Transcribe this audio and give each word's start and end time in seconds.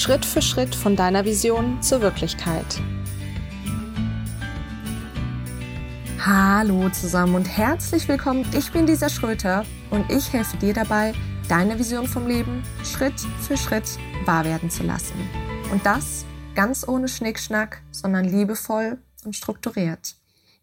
Schritt 0.00 0.24
für 0.24 0.40
Schritt 0.40 0.74
von 0.74 0.96
deiner 0.96 1.26
Vision 1.26 1.82
zur 1.82 2.00
Wirklichkeit. 2.00 2.80
Hallo 6.24 6.88
zusammen 6.88 7.34
und 7.34 7.44
herzlich 7.44 8.08
willkommen. 8.08 8.46
Ich 8.56 8.72
bin 8.72 8.86
Lisa 8.86 9.10
Schröter 9.10 9.66
und 9.90 10.10
ich 10.10 10.32
helfe 10.32 10.56
dir 10.56 10.72
dabei, 10.72 11.12
deine 11.50 11.78
Vision 11.78 12.06
vom 12.06 12.26
Leben 12.26 12.62
Schritt 12.82 13.20
für 13.46 13.58
Schritt 13.58 13.98
wahr 14.24 14.46
werden 14.46 14.70
zu 14.70 14.84
lassen. 14.84 15.28
Und 15.70 15.84
das 15.84 16.24
ganz 16.54 16.88
ohne 16.88 17.06
Schnickschnack, 17.06 17.82
sondern 17.90 18.24
liebevoll 18.24 18.96
und 19.26 19.36
strukturiert. 19.36 20.14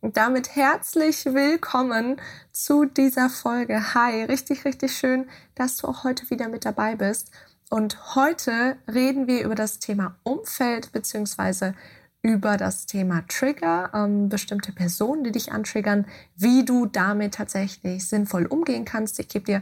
Und 0.02 0.18
damit 0.18 0.56
herzlich 0.56 1.26
willkommen 1.26 2.20
zu 2.52 2.86
dieser 2.86 3.30
Folge. 3.30 3.94
Hi, 3.94 4.24
richtig, 4.24 4.66
richtig 4.66 4.98
schön, 4.98 5.30
dass 5.54 5.78
du 5.78 5.88
auch 5.88 6.04
heute 6.04 6.28
wieder 6.32 6.50
mit 6.50 6.66
dabei 6.66 6.96
bist. 6.96 7.30
Und 7.70 8.16
heute 8.16 8.78
reden 8.88 9.28
wir 9.28 9.44
über 9.44 9.56
das 9.56 9.80
Thema 9.80 10.16
Umfeld 10.24 10.92
beziehungsweise 10.92 11.76
über 12.22 12.58
das 12.58 12.86
Thema 12.86 13.24
Trigger, 13.28 13.92
ähm, 13.94 14.30
bestimmte 14.30 14.72
Personen, 14.72 15.24
die 15.24 15.32
dich 15.32 15.52
antriggern, 15.52 16.06
wie 16.36 16.66
du 16.66 16.86
damit 16.86 17.36
tatsächlich 17.36 18.08
sinnvoll 18.08 18.46
umgehen 18.46 18.86
kannst. 18.86 19.20
Ich 19.20 19.28
gebe 19.28 19.46
dir 19.46 19.62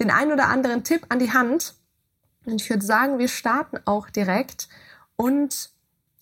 den 0.00 0.10
einen 0.10 0.32
oder 0.32 0.48
anderen 0.48 0.84
Tipp 0.84 1.06
an 1.10 1.18
die 1.18 1.32
Hand. 1.32 1.74
Und 2.44 2.60
ich 2.60 2.68
würde 2.70 2.84
sagen, 2.84 3.18
wir 3.18 3.28
starten 3.28 3.78
auch 3.84 4.10
direkt 4.10 4.68
und 5.16 5.70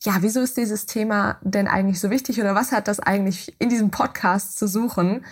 ja, 0.03 0.17
wieso 0.21 0.41
ist 0.41 0.57
dieses 0.57 0.87
Thema 0.87 1.39
denn 1.43 1.69
eigentlich 1.69 2.01
so 2.01 2.11
wichtig 2.11 2.41
oder 2.41 2.55
was 2.55 2.73
hat 2.73 2.89
das 2.89 3.01
eigentlich 3.01 3.55
in 3.59 3.69
diesem 3.69 3.91
Podcast 3.91 4.59
zu 4.59 4.67
suchen? 4.67 5.25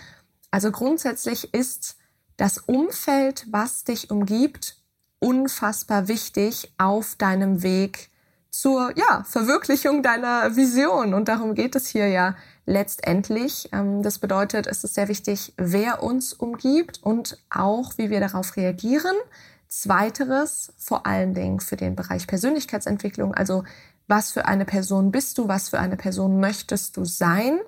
Also 0.51 0.71
grundsätzlich 0.71 1.53
ist 1.53 1.97
das 2.37 2.59
Umfeld, 2.59 3.47
was 3.51 3.83
dich 3.83 4.11
umgibt, 4.11 4.78
unfassbar 5.19 6.07
wichtig 6.07 6.73
auf 6.77 7.15
deinem 7.15 7.61
Weg 7.63 8.09
zur 8.49 8.91
ja, 8.97 9.23
Verwirklichung 9.25 10.01
deiner 10.01 10.55
Vision. 10.55 11.13
Und 11.13 11.27
darum 11.27 11.53
geht 11.55 11.75
es 11.75 11.87
hier 11.87 12.07
ja 12.07 12.35
letztendlich. 12.65 13.69
Ähm, 13.71 14.01
das 14.01 14.19
bedeutet, 14.19 14.67
es 14.67 14.83
ist 14.83 14.95
sehr 14.95 15.07
wichtig, 15.07 15.53
wer 15.57 16.03
uns 16.03 16.33
umgibt 16.33 17.01
und 17.03 17.37
auch, 17.49 17.97
wie 17.97 18.09
wir 18.09 18.19
darauf 18.19 18.55
reagieren. 18.55 19.15
Zweiteres, 19.67 20.73
vor 20.77 21.05
allen 21.05 21.33
Dingen 21.33 21.59
für 21.59 21.77
den 21.77 21.95
Bereich 21.95 22.25
Persönlichkeitsentwicklung, 22.25 23.35
also 23.35 23.63
was 24.07 24.31
für 24.31 24.45
eine 24.45 24.65
Person 24.65 25.11
bist 25.11 25.37
du, 25.37 25.47
was 25.47 25.69
für 25.69 25.79
eine 25.79 25.95
Person 25.95 26.39
möchtest 26.39 26.97
du 26.97 27.05
sein. 27.05 27.59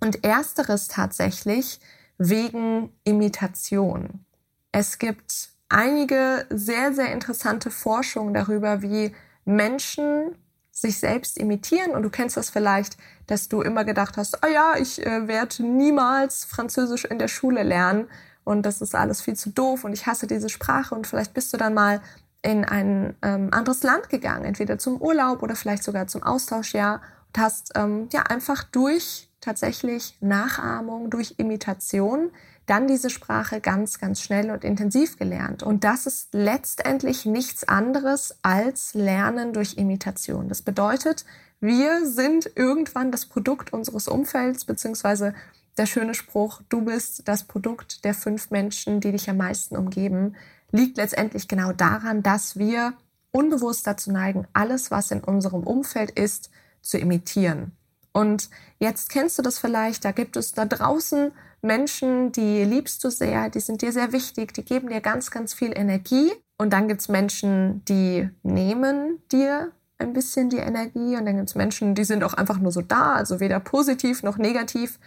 Und 0.00 0.24
ersteres 0.24 0.88
tatsächlich 0.88 1.80
wegen 2.18 2.90
Imitation. 3.04 4.24
Es 4.72 4.98
gibt 4.98 5.53
einige 5.68 6.46
sehr, 6.50 6.92
sehr 6.92 7.12
interessante 7.12 7.70
Forschungen 7.70 8.34
darüber, 8.34 8.82
wie 8.82 9.14
Menschen 9.44 10.36
sich 10.70 10.98
selbst 10.98 11.38
imitieren. 11.38 11.92
Und 11.92 12.02
du 12.02 12.10
kennst 12.10 12.36
das 12.36 12.50
vielleicht, 12.50 12.96
dass 13.26 13.48
du 13.48 13.62
immer 13.62 13.84
gedacht 13.84 14.16
hast, 14.16 14.38
oh 14.44 14.50
ja, 14.52 14.74
ich 14.76 15.04
äh, 15.04 15.28
werde 15.28 15.62
niemals 15.62 16.44
Französisch 16.44 17.04
in 17.04 17.18
der 17.18 17.28
Schule 17.28 17.62
lernen. 17.62 18.08
Und 18.42 18.66
das 18.66 18.82
ist 18.82 18.94
alles 18.94 19.22
viel 19.22 19.36
zu 19.36 19.50
doof 19.50 19.84
und 19.84 19.92
ich 19.92 20.06
hasse 20.06 20.26
diese 20.26 20.50
Sprache. 20.50 20.94
Und 20.94 21.06
vielleicht 21.06 21.32
bist 21.32 21.52
du 21.52 21.56
dann 21.56 21.74
mal 21.74 22.02
in 22.42 22.64
ein 22.64 23.16
ähm, 23.22 23.48
anderes 23.52 23.82
Land 23.82 24.10
gegangen, 24.10 24.44
entweder 24.44 24.78
zum 24.78 25.00
Urlaub 25.00 25.42
oder 25.42 25.56
vielleicht 25.56 25.82
sogar 25.82 26.06
zum 26.08 26.22
Austauschjahr 26.22 27.00
und 27.28 27.42
hast 27.42 27.72
ähm, 27.74 28.08
ja 28.12 28.24
einfach 28.24 28.64
durch 28.64 29.30
tatsächlich 29.40 30.18
Nachahmung, 30.20 31.08
durch 31.08 31.34
Imitation 31.38 32.30
dann 32.66 32.86
diese 32.86 33.10
Sprache 33.10 33.60
ganz, 33.60 33.98
ganz 33.98 34.20
schnell 34.20 34.50
und 34.50 34.64
intensiv 34.64 35.18
gelernt. 35.18 35.62
Und 35.62 35.84
das 35.84 36.06
ist 36.06 36.28
letztendlich 36.32 37.26
nichts 37.26 37.68
anderes 37.68 38.38
als 38.42 38.94
Lernen 38.94 39.52
durch 39.52 39.76
Imitation. 39.76 40.48
Das 40.48 40.62
bedeutet, 40.62 41.24
wir 41.60 42.06
sind 42.06 42.50
irgendwann 42.54 43.12
das 43.12 43.26
Produkt 43.26 43.72
unseres 43.72 44.08
Umfelds, 44.08 44.64
beziehungsweise 44.64 45.34
der 45.76 45.86
schöne 45.86 46.14
Spruch, 46.14 46.62
du 46.68 46.82
bist 46.82 47.26
das 47.26 47.44
Produkt 47.44 48.04
der 48.04 48.14
fünf 48.14 48.50
Menschen, 48.50 49.00
die 49.00 49.12
dich 49.12 49.28
am 49.28 49.38
meisten 49.38 49.76
umgeben 49.76 50.34
liegt 50.74 50.96
letztendlich 50.96 51.46
genau 51.46 51.72
daran, 51.72 52.22
dass 52.22 52.58
wir 52.58 52.94
unbewusst 53.30 53.86
dazu 53.86 54.10
neigen, 54.10 54.46
alles, 54.52 54.90
was 54.90 55.10
in 55.10 55.22
unserem 55.22 55.62
Umfeld 55.62 56.10
ist, 56.10 56.50
zu 56.82 56.98
imitieren. 56.98 57.72
Und 58.12 58.50
jetzt 58.78 59.08
kennst 59.08 59.38
du 59.38 59.42
das 59.42 59.58
vielleicht, 59.58 60.04
da 60.04 60.12
gibt 60.12 60.36
es 60.36 60.52
da 60.52 60.64
draußen 60.64 61.32
Menschen, 61.64 62.30
die 62.30 62.62
liebst 62.64 63.02
du 63.02 63.10
sehr, 63.10 63.48
die 63.48 63.60
sind 63.60 63.82
dir 63.82 63.90
sehr 63.90 64.12
wichtig, 64.12 64.52
die 64.52 64.64
geben 64.64 64.88
dir 64.88 65.00
ganz, 65.00 65.30
ganz 65.30 65.54
viel 65.54 65.72
Energie. 65.76 66.30
Und 66.58 66.72
dann 66.72 66.88
gibt 66.88 67.00
es 67.00 67.08
Menschen, 67.08 67.84
die 67.86 68.28
nehmen 68.42 69.22
dir 69.32 69.72
ein 69.98 70.12
bisschen 70.12 70.50
die 70.50 70.58
Energie. 70.58 71.16
Und 71.16 71.26
dann 71.26 71.36
gibt 71.36 71.48
es 71.48 71.54
Menschen, 71.54 71.94
die 71.94 72.04
sind 72.04 72.22
auch 72.22 72.34
einfach 72.34 72.58
nur 72.58 72.70
so 72.70 72.82
da, 72.82 73.14
also 73.14 73.40
weder 73.40 73.60
positiv 73.60 74.22
noch 74.22 74.36
negativ. 74.36 74.98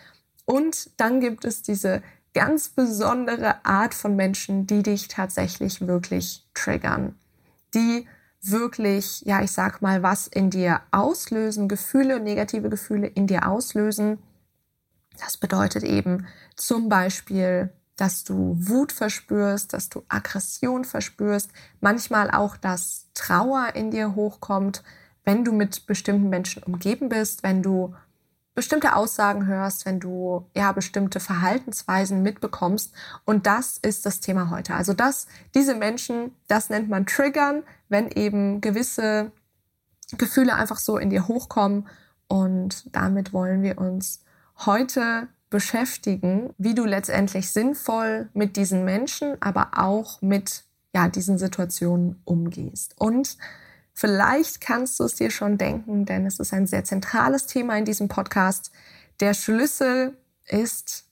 Und 0.45 0.90
dann 0.97 1.19
gibt 1.19 1.45
es 1.45 1.62
diese 1.62 2.01
ganz 2.34 2.69
besondere 2.69 3.63
Art 3.66 3.94
von 3.94 4.16
Menschen, 4.16 4.68
die 4.68 4.84
dich 4.84 5.07
tatsächlich 5.07 5.88
wirklich 5.88 6.45
triggern, 6.53 7.16
die 7.74 8.07
wirklich, 8.41 9.22
ja, 9.25 9.41
ich 9.41 9.51
sag 9.51 9.81
mal, 9.81 10.03
was 10.03 10.28
in 10.28 10.50
dir 10.50 10.81
auslösen, 10.91 11.68
Gefühle, 11.68 12.19
negative 12.19 12.69
Gefühle 12.69 13.07
in 13.07 13.28
dir 13.28 13.47
auslösen. 13.47 14.19
Das 15.17 15.38
bedeutet 15.38 15.83
eben 15.83 16.28
zum 16.55 16.89
Beispiel, 16.89 17.72
dass 17.95 18.23
du 18.23 18.55
Wut 18.59 18.91
verspürst, 18.91 19.73
dass 19.73 19.89
du 19.89 20.03
Aggression 20.07 20.85
verspürst, 20.85 21.51
manchmal 21.81 22.29
auch, 22.31 22.55
dass 22.55 23.07
Trauer 23.16 23.75
in 23.75 23.91
dir 23.91 24.16
hochkommt, 24.16 24.83
wenn 25.25 25.44
du 25.44 25.51
mit 25.51 25.88
bestimmten 25.88 26.29
Menschen 26.29 26.63
umgeben 26.63 27.09
bist, 27.09 27.44
wenn 27.44 27.63
du 27.63 27.95
bestimmte 28.57 28.95
Aussagen 28.95 29.45
hörst, 29.45 29.85
wenn 29.85 30.00
du 30.00 30.50
ja 30.56 30.72
bestimmte 30.72 31.19
Verhaltensweisen 31.19 32.23
mitbekommst. 32.23 32.91
Und 33.23 33.45
das 33.45 33.77
ist 33.77 34.06
das 34.06 34.19
Thema 34.19 34.50
heute. 34.50 34.73
Also 34.73 34.94
das, 34.94 35.27
diese 35.53 35.75
Menschen, 35.75 36.33
das 36.47 36.69
nennt 36.69 36.89
man 36.89 37.06
Triggern, 37.06 37.63
wenn 37.89 38.09
eben 38.09 38.61
gewisse 38.61 39.31
Gefühle 40.17 40.56
einfach 40.56 40.79
so 40.79 40.97
in 40.97 41.11
dir 41.11 41.27
hochkommen. 41.27 41.88
Und 42.27 42.95
damit 42.95 43.31
wollen 43.31 43.61
wir 43.61 43.77
uns 43.77 44.23
heute 44.66 45.28
beschäftigen, 45.50 46.53
wie 46.57 46.75
du 46.75 46.85
letztendlich 46.85 47.51
sinnvoll 47.51 48.29
mit 48.34 48.57
diesen 48.57 48.84
Menschen, 48.84 49.41
aber 49.41 49.72
auch 49.78 50.22
mit 50.22 50.63
ja, 50.94 51.07
diesen 51.07 51.38
Situationen 51.38 52.22
umgehst. 52.25 52.95
Und 52.97 53.38
Vielleicht 54.00 54.62
kannst 54.62 55.00
du 55.00 55.06
es 55.06 55.16
dir 55.16 55.31
schon 55.31 55.57
denken, 55.57 56.06
denn 56.06 56.28
es 56.28 56.38
ist 56.40 56.53
ein 56.53 56.68
sehr 56.68 56.84
zentrales 56.84 57.47
Thema 57.47 57.79
in 57.79 57.84
diesem 57.84 58.09
Podcast. 58.09 58.72
Der 59.19 59.34
Schlüssel 59.34 60.16
ist 60.45 61.06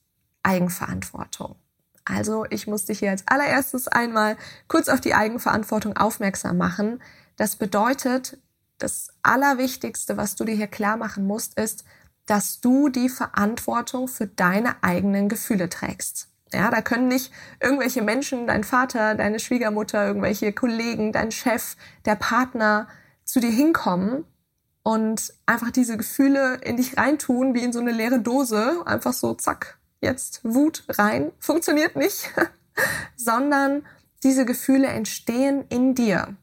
Eigenverantwortung. 0.44 1.56
Also 2.06 2.46
ich 2.52 2.68
muss 2.68 2.86
dich 2.86 3.00
hier 3.00 3.10
als 3.10 3.28
allererstes 3.28 3.88
einmal 3.88 4.38
kurz 4.68 4.88
auf 4.88 5.02
die 5.02 5.16
Eigenverantwortung 5.16 5.98
aufmerksam 5.98 6.58
machen. 6.58 7.02
Das 7.38 7.56
bedeutet, 7.56 8.38
das 8.78 9.10
Allerwichtigste, 9.24 10.16
was 10.16 10.36
du 10.36 10.46
dir 10.46 10.54
hier 10.54 10.68
klar 10.68 10.96
machen 10.96 11.26
musst, 11.26 11.58
ist, 11.58 11.86
dass 12.26 12.60
du 12.60 12.90
die 12.90 13.10
Verantwortung 13.10 14.08
für 14.08 14.28
deine 14.28 14.84
eigenen 14.84 15.30
Gefühle 15.30 15.70
trägst. 15.70 16.30
Ja, 16.54 16.70
da 16.72 16.82
können 16.82 17.08
nicht 17.08 17.32
irgendwelche 17.60 18.02
Menschen, 18.02 18.48
dein 18.48 18.64
Vater, 18.64 19.16
deine 19.16 19.40
Schwiegermutter, 19.40 20.06
irgendwelche 20.08 20.54
Kollegen, 20.54 21.12
dein 21.12 21.32
Chef, 21.32 21.76
der 22.06 22.16
Partner 22.16 22.88
zu 23.24 23.40
dir 23.40 23.50
hinkommen 23.52 24.26
und 24.84 25.34
einfach 25.48 25.72
diese 25.72 25.98
Gefühle 25.98 26.60
in 26.64 26.78
dich 26.78 26.96
reintun, 26.96 27.56
wie 27.56 27.64
in 27.64 27.74
so 27.74 27.80
eine 27.80 27.92
leere 27.92 28.20
Dose. 28.20 28.84
Einfach 28.86 29.14
so, 29.14 29.34
zack, 29.34 29.80
jetzt 30.00 30.42
Wut 30.44 30.84
rein. 30.88 31.32
Funktioniert 31.40 31.96
nicht. 31.96 32.30
Sondern 33.16 33.84
diese 34.24 34.46
Gefühle 34.46 34.88
entstehen 34.88 35.66
in 35.70 35.96
dir. 35.96 36.36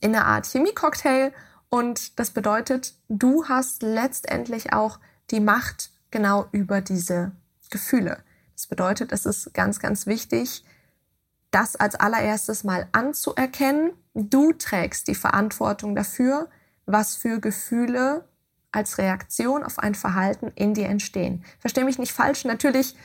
In 0.00 0.14
einer 0.14 0.26
Art 0.26 0.46
Chemiecocktail. 0.46 1.32
Und 1.68 2.18
das 2.18 2.30
bedeutet, 2.30 2.94
du 3.08 3.46
hast 3.48 3.82
letztendlich 3.82 4.72
auch 4.72 4.98
die 5.30 5.40
Macht 5.40 5.90
genau 6.10 6.46
über 6.52 6.80
diese 6.80 7.32
Gefühle. 7.70 8.18
Das 8.54 8.66
bedeutet, 8.66 9.12
es 9.12 9.26
ist 9.26 9.52
ganz, 9.52 9.80
ganz 9.80 10.06
wichtig, 10.06 10.64
das 11.50 11.76
als 11.76 11.94
allererstes 11.94 12.64
mal 12.64 12.88
anzuerkennen. 12.92 13.92
Du 14.14 14.52
trägst 14.52 15.08
die 15.08 15.14
Verantwortung 15.14 15.94
dafür, 15.94 16.48
was 16.86 17.16
für 17.16 17.40
Gefühle 17.40 18.24
als 18.72 18.98
Reaktion 18.98 19.62
auf 19.62 19.78
ein 19.78 19.94
Verhalten 19.94 20.52
in 20.54 20.74
dir 20.74 20.88
entstehen. 20.88 21.44
Versteh 21.58 21.84
mich 21.84 21.98
nicht 21.98 22.12
falsch, 22.12 22.44
natürlich 22.44 22.96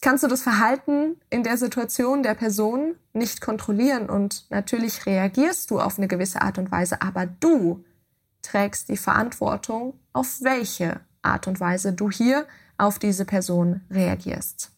kannst 0.00 0.24
du 0.24 0.28
das 0.28 0.42
Verhalten 0.42 1.20
in 1.30 1.44
der 1.44 1.56
Situation 1.56 2.22
der 2.22 2.34
Person 2.34 2.96
nicht 3.12 3.40
kontrollieren 3.40 4.10
und 4.10 4.46
natürlich 4.50 5.06
reagierst 5.06 5.70
du 5.70 5.80
auf 5.80 5.98
eine 5.98 6.08
gewisse 6.08 6.42
Art 6.42 6.58
und 6.58 6.72
Weise, 6.72 7.02
aber 7.02 7.26
du 7.26 7.84
trägst 8.42 8.88
die 8.88 8.96
Verantwortung, 8.96 9.94
auf 10.12 10.42
welche 10.42 11.00
Art 11.22 11.46
und 11.46 11.60
Weise 11.60 11.92
du 11.92 12.10
hier 12.10 12.46
auf 12.78 12.98
diese 12.98 13.24
Person 13.24 13.82
reagierst. 13.90 14.72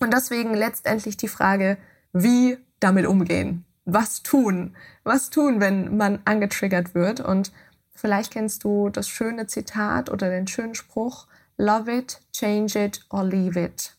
Und 0.00 0.12
deswegen 0.12 0.54
letztendlich 0.54 1.16
die 1.16 1.28
Frage, 1.28 1.78
wie 2.12 2.58
damit 2.80 3.06
umgehen. 3.06 3.64
was 3.88 4.22
tun? 4.22 4.74
Was 5.04 5.30
tun, 5.30 5.60
wenn 5.60 5.96
man 5.96 6.18
angetriggert 6.24 6.94
wird? 6.94 7.20
Und 7.20 7.52
vielleicht 7.94 8.32
kennst 8.32 8.64
du 8.64 8.88
das 8.88 9.08
schöne 9.08 9.46
Zitat 9.46 10.10
oder 10.10 10.28
den 10.28 10.48
schönen 10.48 10.74
Spruch, 10.74 11.28
Love 11.56 11.90
it, 11.90 12.20
change 12.32 12.78
it 12.78 13.00
or 13.10 13.24
leave 13.24 13.58
it. 13.58 13.96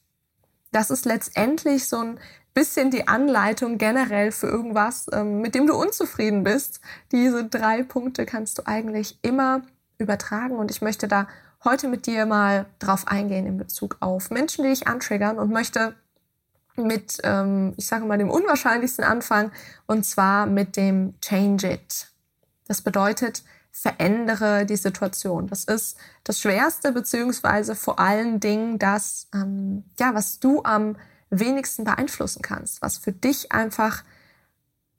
Das 0.72 0.92
ist 0.92 1.06
letztendlich 1.06 1.88
so 1.88 1.98
ein 1.98 2.20
bisschen 2.58 2.90
die 2.90 3.08
Anleitung 3.08 3.78
generell 3.78 4.32
für 4.32 4.48
irgendwas, 4.48 5.06
ähm, 5.14 5.42
mit 5.42 5.54
dem 5.54 5.68
du 5.68 5.76
unzufrieden 5.76 6.44
bist. 6.44 6.80
Diese 7.12 7.46
drei 7.46 7.84
Punkte 7.84 8.26
kannst 8.26 8.58
du 8.58 8.66
eigentlich 8.66 9.20
immer 9.22 9.62
übertragen 10.00 10.56
und 10.56 10.72
ich 10.72 10.82
möchte 10.82 11.08
da 11.08 11.28
heute 11.64 11.88
mit 11.88 12.08
dir 12.08 12.26
mal 12.26 12.66
drauf 12.80 13.08
eingehen 13.08 13.46
in 13.46 13.60
Bezug 13.60 13.98
auf 14.00 14.32
Menschen, 14.32 14.64
die 14.64 14.72
dich 14.72 14.88
antriggern 14.88 15.38
und 15.38 15.52
möchte 15.52 15.94
mit, 16.76 17.20
ähm, 17.24 17.76
ich 17.78 17.86
sage 17.86 18.06
mal, 18.06 18.18
dem 18.18 18.32
unwahrscheinlichsten 18.32 19.04
anfangen 19.04 19.52
und 19.86 20.04
zwar 20.04 20.48
mit 20.48 20.78
dem 20.78 21.14
Change 21.22 21.74
It. 21.74 22.08
Das 22.68 22.82
bedeutet, 22.82 23.44
verändere 23.72 24.66
die 24.66 24.78
Situation. 24.78 25.46
Das 25.46 25.64
ist 25.64 25.96
das 26.24 26.40
Schwerste, 26.40 26.92
beziehungsweise 26.92 27.76
vor 27.76 28.00
allen 28.00 28.40
Dingen 28.40 28.80
das, 28.80 29.28
ähm, 29.32 29.84
ja, 30.00 30.16
was 30.16 30.40
du 30.40 30.64
am 30.64 30.96
wenigsten 31.30 31.84
beeinflussen 31.84 32.42
kannst, 32.42 32.82
was 32.82 32.98
für 32.98 33.12
dich 33.12 33.52
einfach, 33.52 34.04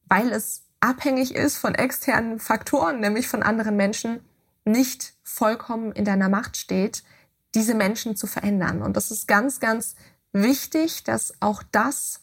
weil 0.06 0.32
es 0.32 0.62
abhängig 0.80 1.34
ist 1.34 1.56
von 1.56 1.74
externen 1.74 2.38
Faktoren, 2.38 3.00
nämlich 3.00 3.28
von 3.28 3.42
anderen 3.42 3.76
Menschen, 3.76 4.20
nicht 4.64 5.14
vollkommen 5.22 5.92
in 5.92 6.04
deiner 6.04 6.28
Macht 6.28 6.56
steht, 6.56 7.02
diese 7.54 7.74
Menschen 7.74 8.16
zu 8.16 8.26
verändern. 8.26 8.82
Und 8.82 8.96
das 8.96 9.10
ist 9.10 9.26
ganz, 9.26 9.60
ganz 9.60 9.96
wichtig, 10.32 11.04
dass 11.04 11.32
auch 11.40 11.62
das 11.72 12.20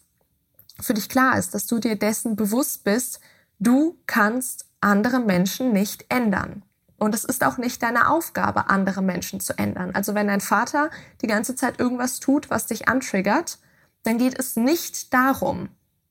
für 0.80 0.94
dich 0.94 1.10
klar 1.10 1.38
ist, 1.38 1.54
dass 1.54 1.66
du 1.68 1.80
dir 1.80 1.98
dessen 1.98 2.36
bewusst 2.36 2.84
bist, 2.84 3.19
du 3.60 3.98
kannst 4.06 4.66
andere 4.81 5.19
Menschen 5.19 5.74
nicht 5.74 6.06
ändern. 6.10 6.63
Und 6.98 7.13
es 7.16 7.25
ist 7.25 7.44
auch 7.44 7.57
nicht 7.57 7.81
deine 7.84 8.10
Aufgabe, 8.10 8.69
andere 8.69 9.02
Menschen 9.02 9.40
zu 9.40 9.57
ändern. 9.57 9.92
Also 9.94 10.16
wenn 10.16 10.28
dein 10.28 10.42
Vater 10.42 10.90
die 11.22 11.28
ganze 11.28 11.56
Zeit 11.56 11.80
irgendwas 11.80 12.19
tut, 12.19 12.50
was 12.50 12.68
dich 12.68 12.88
antriggert, 12.88 13.60
dann 14.06 14.18
geht 14.18 14.40
es 14.40 14.56
nicht 14.56 15.13
darum, 15.13 15.69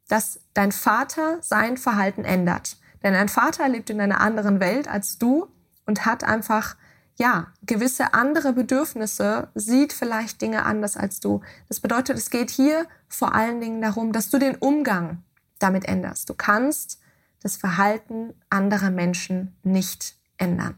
dass 0.08 0.40
dein 0.52 0.72
Vater 0.72 1.38
sein 1.40 1.76
Verhalten 1.76 2.24
ändert. 2.24 2.76
Denn 3.02 3.14
dein 3.14 3.28
Vater 3.28 3.68
lebt 3.68 3.90
in 3.90 4.00
einer 4.00 4.20
anderen 4.20 4.60
Welt 4.60 4.88
als 4.88 5.18
du 5.18 5.48
und 5.86 6.04
hat 6.04 6.24
einfach 6.24 6.76
ja, 7.16 7.52
gewisse 7.62 8.12
andere 8.12 8.52
Bedürfnisse, 8.52 9.48
sieht 9.54 9.92
vielleicht 9.92 10.42
Dinge 10.42 10.64
anders 10.66 10.96
als 10.96 11.20
du. 11.20 11.42
Das 11.68 11.80
bedeutet, 11.80 12.18
es 12.18 12.30
geht 12.30 12.50
hier 12.50 12.86
vor 13.08 13.34
allen 13.34 13.60
Dingen 13.60 13.80
darum, 13.80 14.12
dass 14.12 14.30
du 14.30 14.38
den 14.38 14.56
Umgang 14.56 15.22
damit 15.60 15.84
änderst. 15.86 16.28
Du 16.28 16.34
kannst 16.34 16.98
das 17.40 17.56
Verhalten 17.56 18.34
anderer 18.50 18.90
Menschen 18.90 19.56
nicht 19.62 20.16
ändern. 20.38 20.74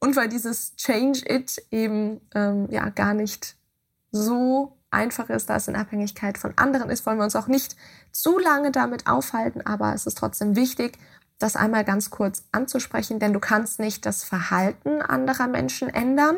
Und 0.00 0.16
weil 0.16 0.28
dieses 0.28 0.76
Change 0.76 1.22
It 1.26 1.62
eben 1.70 2.20
ähm, 2.34 2.68
ja 2.70 2.90
gar 2.90 3.14
nicht 3.14 3.56
so 4.10 4.77
einfach 4.90 5.28
ist, 5.28 5.50
da 5.50 5.56
es 5.56 5.68
in 5.68 5.76
Abhängigkeit 5.76 6.38
von 6.38 6.52
anderen 6.56 6.90
ist, 6.90 7.04
wollen 7.06 7.18
wir 7.18 7.24
uns 7.24 7.36
auch 7.36 7.48
nicht 7.48 7.76
zu 8.10 8.38
lange 8.38 8.72
damit 8.72 9.06
aufhalten, 9.06 9.60
aber 9.64 9.94
es 9.94 10.06
ist 10.06 10.18
trotzdem 10.18 10.56
wichtig, 10.56 10.98
das 11.38 11.56
einmal 11.56 11.84
ganz 11.84 12.10
kurz 12.10 12.44
anzusprechen, 12.52 13.18
denn 13.20 13.32
du 13.32 13.40
kannst 13.40 13.78
nicht 13.78 14.04
das 14.06 14.24
Verhalten 14.24 15.02
anderer 15.02 15.46
Menschen 15.46 15.88
ändern. 15.88 16.36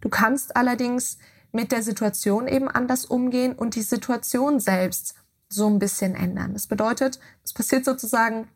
Du 0.00 0.08
kannst 0.08 0.56
allerdings 0.56 1.18
mit 1.52 1.70
der 1.70 1.82
Situation 1.82 2.48
eben 2.48 2.68
anders 2.68 3.04
umgehen 3.04 3.54
und 3.54 3.76
die 3.76 3.82
Situation 3.82 4.58
selbst 4.58 5.14
so 5.48 5.68
ein 5.68 5.78
bisschen 5.78 6.16
ändern. 6.16 6.52
Das 6.52 6.66
bedeutet, 6.66 7.20
es 7.44 7.52
passiert 7.52 7.84
sozusagen 7.84 8.48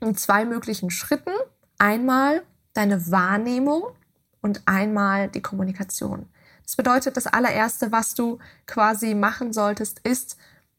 in 0.00 0.16
zwei 0.16 0.44
möglichen 0.44 0.90
Schritten. 0.90 1.32
Einmal 1.78 2.42
deine 2.74 3.10
Wahrnehmung 3.10 3.82
und 4.40 4.62
einmal 4.66 5.28
die 5.28 5.42
Kommunikation. 5.42 6.26
Das 6.68 6.76
bedeutet, 6.76 7.16
das 7.16 7.26
allererste, 7.26 7.92
was 7.92 8.14
du 8.14 8.40
quasi 8.66 9.14
machen 9.14 9.54
solltest, 9.54 10.00
ist, 10.00 10.36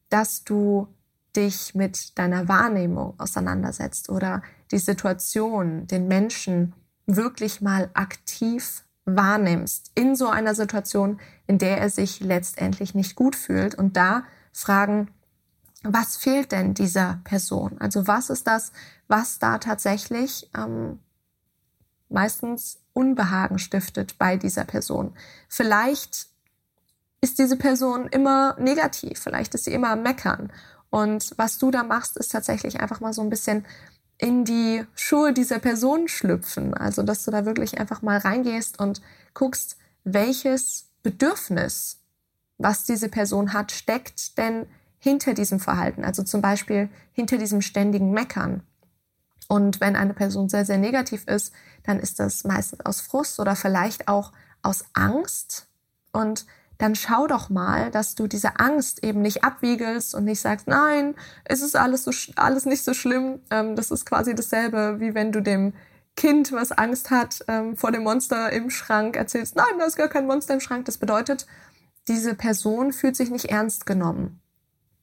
dass 0.08 0.44
du 0.44 0.86
dich 1.34 1.74
mit 1.74 2.16
deiner 2.16 2.46
Wahrnehmung 2.46 3.18
auseinandersetzt 3.18 4.08
oder 4.08 4.40
die 4.70 4.78
Situation, 4.78 5.88
den 5.88 6.06
Menschen 6.06 6.74
wirklich 7.06 7.60
mal 7.60 7.90
aktiv 7.94 8.84
wahrnimmst 9.04 9.90
in 9.96 10.14
so 10.14 10.28
einer 10.28 10.54
Situation, 10.54 11.18
in 11.48 11.58
der 11.58 11.78
er 11.78 11.90
sich 11.90 12.20
letztendlich 12.20 12.94
nicht 12.94 13.16
gut 13.16 13.34
fühlt 13.34 13.74
und 13.74 13.96
da 13.96 14.22
fragen, 14.52 15.10
was 15.82 16.16
fehlt 16.16 16.52
denn 16.52 16.72
dieser 16.72 17.18
Person? 17.24 17.80
Also 17.80 18.06
was 18.06 18.30
ist 18.30 18.46
das, 18.46 18.70
was 19.08 19.40
da 19.40 19.58
tatsächlich 19.58 20.48
ähm, 20.56 21.00
meistens 22.10 22.80
Unbehagen 22.92 23.58
stiftet 23.58 24.18
bei 24.18 24.36
dieser 24.36 24.64
Person? 24.64 25.14
Vielleicht 25.48 26.26
ist 27.20 27.38
diese 27.38 27.56
Person 27.56 28.06
immer 28.08 28.56
negativ, 28.58 29.20
vielleicht 29.20 29.54
ist 29.54 29.64
sie 29.64 29.72
immer 29.72 29.90
am 29.90 30.02
Meckern 30.02 30.50
und 30.90 31.34
was 31.36 31.58
du 31.58 31.70
da 31.70 31.84
machst, 31.84 32.16
ist 32.16 32.32
tatsächlich 32.32 32.80
einfach 32.80 33.00
mal 33.00 33.12
so 33.12 33.22
ein 33.22 33.30
bisschen 33.30 33.64
in 34.18 34.44
die 34.44 34.84
Schuhe 34.94 35.32
dieser 35.32 35.60
Person 35.60 36.08
schlüpfen. 36.08 36.74
Also, 36.74 37.02
dass 37.02 37.24
du 37.24 37.30
da 37.30 37.46
wirklich 37.46 37.78
einfach 37.78 38.02
mal 38.02 38.18
reingehst 38.18 38.78
und 38.78 39.00
guckst, 39.32 39.78
welches 40.04 40.88
Bedürfnis, 41.02 42.00
was 42.58 42.84
diese 42.84 43.08
Person 43.08 43.54
hat, 43.54 43.72
steckt 43.72 44.36
denn 44.36 44.66
hinter 44.98 45.32
diesem 45.32 45.60
Verhalten. 45.60 46.04
Also 46.04 46.22
zum 46.22 46.42
Beispiel 46.42 46.90
hinter 47.12 47.38
diesem 47.38 47.62
ständigen 47.62 48.10
Meckern. 48.10 48.62
Und 49.48 49.80
wenn 49.80 49.96
eine 49.96 50.12
Person 50.12 50.50
sehr, 50.50 50.66
sehr 50.66 50.76
negativ 50.76 51.26
ist, 51.26 51.54
dann 51.84 51.98
ist 51.98 52.18
das 52.20 52.44
meistens 52.44 52.80
aus 52.84 53.00
Frust 53.00 53.40
oder 53.40 53.56
vielleicht 53.56 54.08
auch 54.08 54.32
aus 54.62 54.84
Angst. 54.92 55.68
Und 56.12 56.46
dann 56.78 56.94
schau 56.94 57.26
doch 57.26 57.50
mal, 57.50 57.90
dass 57.90 58.14
du 58.14 58.26
diese 58.26 58.58
Angst 58.58 59.04
eben 59.04 59.20
nicht 59.20 59.44
abwiegelst 59.44 60.14
und 60.14 60.24
nicht 60.24 60.40
sagst, 60.40 60.66
nein, 60.66 61.14
es 61.44 61.60
ist 61.60 61.76
alles 61.76 62.04
so 62.04 62.10
alles 62.36 62.64
nicht 62.64 62.84
so 62.84 62.94
schlimm. 62.94 63.40
Ähm, 63.50 63.76
das 63.76 63.90
ist 63.90 64.06
quasi 64.06 64.34
dasselbe, 64.34 64.98
wie 64.98 65.14
wenn 65.14 65.30
du 65.30 65.42
dem 65.42 65.74
Kind, 66.16 66.52
was 66.52 66.72
Angst 66.72 67.10
hat 67.10 67.44
ähm, 67.48 67.76
vor 67.76 67.92
dem 67.92 68.02
Monster 68.02 68.50
im 68.52 68.70
Schrank, 68.70 69.16
erzählst, 69.16 69.56
nein, 69.56 69.78
da 69.78 69.84
ist 69.84 69.96
gar 69.96 70.08
kein 70.08 70.26
Monster 70.26 70.54
im 70.54 70.60
Schrank. 70.60 70.86
Das 70.86 70.98
bedeutet, 70.98 71.46
diese 72.08 72.34
Person 72.34 72.92
fühlt 72.92 73.16
sich 73.16 73.30
nicht 73.30 73.46
ernst 73.46 73.86
genommen. 73.86 74.40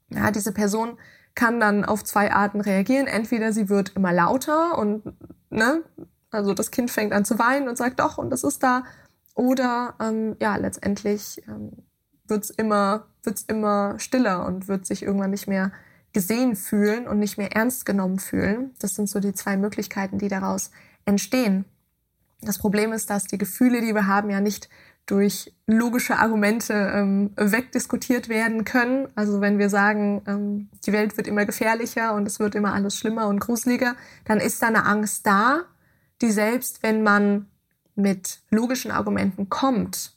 Ja, 0.09 0.31
diese 0.31 0.51
Person 0.51 0.97
kann 1.35 1.59
dann 1.59 1.85
auf 1.85 2.03
zwei 2.03 2.33
Arten 2.33 2.61
reagieren. 2.61 3.07
Entweder 3.07 3.53
sie 3.53 3.69
wird 3.69 3.95
immer 3.95 4.11
lauter 4.11 4.77
und, 4.77 5.03
ne, 5.49 5.83
also 6.31 6.53
das 6.53 6.71
Kind 6.71 6.91
fängt 6.91 7.13
an 7.13 7.25
zu 7.25 7.39
weinen 7.39 7.67
und 7.67 7.77
sagt, 7.77 7.99
doch, 7.99 8.17
und 8.17 8.29
das 8.29 8.43
ist 8.43 8.63
da. 8.63 8.83
Oder 9.35 9.95
ähm, 9.99 10.35
ja, 10.39 10.55
letztendlich 10.55 11.41
ähm, 11.47 11.71
wird's 12.27 12.49
immer, 12.49 13.07
wird's 13.23 13.43
immer 13.43 13.99
stiller 13.99 14.45
und 14.45 14.67
wird 14.67 14.85
sich 14.85 15.03
irgendwann 15.03 15.31
nicht 15.31 15.47
mehr 15.47 15.71
gesehen 16.13 16.55
fühlen 16.55 17.07
und 17.07 17.19
nicht 17.19 17.37
mehr 17.37 17.55
ernst 17.55 17.85
genommen 17.85 18.19
fühlen. 18.19 18.71
Das 18.79 18.95
sind 18.95 19.09
so 19.09 19.19
die 19.19 19.33
zwei 19.33 19.57
Möglichkeiten, 19.57 20.17
die 20.17 20.27
daraus 20.29 20.71
entstehen. 21.05 21.65
Das 22.41 22.57
Problem 22.57 22.93
ist, 22.93 23.09
dass 23.09 23.25
die 23.25 23.37
Gefühle, 23.37 23.81
die 23.81 23.93
wir 23.93 24.07
haben, 24.07 24.29
ja 24.29 24.41
nicht 24.41 24.69
durch 25.05 25.53
logische 25.65 26.17
Argumente 26.17 26.73
ähm, 26.73 27.31
wegdiskutiert 27.37 28.27
werden 28.27 28.65
können. 28.65 29.07
Also 29.15 29.39
wenn 29.39 29.57
wir 29.57 29.69
sagen, 29.69 30.21
ähm, 30.27 30.69
die 30.85 30.91
Welt 30.91 31.15
wird 31.15 31.27
immer 31.27 31.45
gefährlicher 31.45 32.13
und 32.13 32.27
es 32.27 32.39
wird 32.39 32.55
immer 32.55 32.73
alles 32.73 32.97
schlimmer 32.97 33.27
und 33.27 33.39
gruseliger, 33.39 33.95
dann 34.25 34.39
ist 34.39 34.61
da 34.61 34.67
eine 34.67 34.85
Angst 34.85 35.25
da, 35.25 35.61
die 36.21 36.31
selbst 36.31 36.83
wenn 36.83 37.03
man 37.03 37.47
mit 37.95 38.39
logischen 38.49 38.91
Argumenten 38.91 39.49
kommt, 39.49 40.13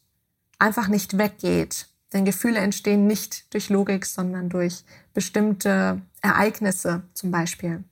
einfach 0.59 0.89
nicht 0.89 1.19
weggeht. 1.19 1.87
Denn 2.13 2.25
Gefühle 2.25 2.59
entstehen 2.59 3.07
nicht 3.07 3.53
durch 3.55 3.69
Logik, 3.69 4.05
sondern 4.05 4.49
durch 4.49 4.85
bestimmte 5.15 6.03
Ereignisse 6.21 7.03
zum 7.15 7.31
Beispiel. 7.31 7.85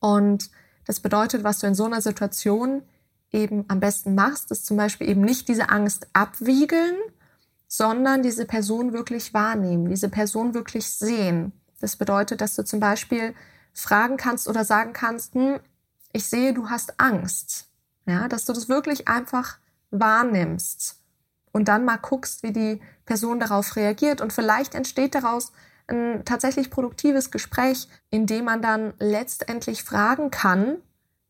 Und 0.00 0.50
das 0.86 1.00
bedeutet, 1.00 1.44
was 1.44 1.58
du 1.58 1.66
in 1.66 1.74
so 1.74 1.84
einer 1.84 2.00
Situation 2.00 2.82
eben 3.32 3.64
am 3.68 3.80
besten 3.80 4.14
machst, 4.14 4.50
ist 4.50 4.66
zum 4.66 4.76
Beispiel 4.76 5.08
eben 5.08 5.22
nicht 5.22 5.48
diese 5.48 5.70
Angst 5.70 6.06
abwiegeln, 6.12 6.96
sondern 7.66 8.22
diese 8.22 8.44
Person 8.44 8.92
wirklich 8.92 9.32
wahrnehmen, 9.32 9.88
diese 9.88 10.08
Person 10.08 10.54
wirklich 10.54 10.90
sehen. 10.90 11.52
Das 11.80 11.96
bedeutet, 11.96 12.40
dass 12.40 12.54
du 12.54 12.64
zum 12.64 12.80
Beispiel 12.80 13.34
fragen 13.72 14.16
kannst 14.16 14.48
oder 14.48 14.64
sagen 14.64 14.92
kannst, 14.92 15.34
hm, 15.34 15.58
ich 16.12 16.26
sehe, 16.26 16.52
du 16.52 16.70
hast 16.70 17.00
Angst. 17.00 17.68
Ja, 18.06 18.28
dass 18.28 18.44
du 18.44 18.52
das 18.52 18.68
wirklich 18.68 19.06
einfach 19.06 19.58
wahrnimmst 19.90 20.96
und 21.52 21.68
dann 21.68 21.84
mal 21.84 21.98
guckst, 21.98 22.42
wie 22.42 22.52
die 22.52 22.80
Person 23.04 23.38
darauf 23.38 23.76
reagiert 23.76 24.20
und 24.20 24.32
vielleicht 24.32 24.74
entsteht 24.74 25.14
daraus 25.14 25.52
ein 25.86 26.24
tatsächlich 26.24 26.70
produktives 26.70 27.30
Gespräch, 27.30 27.88
in 28.10 28.26
dem 28.26 28.46
man 28.46 28.62
dann 28.62 28.94
letztendlich 28.98 29.84
fragen 29.84 30.30
kann, 30.30 30.78